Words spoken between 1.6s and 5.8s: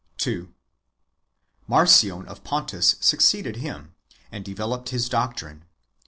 Marcion of Pontus succeeded him, and developed his doctrine.